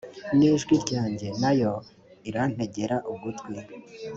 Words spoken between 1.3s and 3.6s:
na yo irantegera ugutwi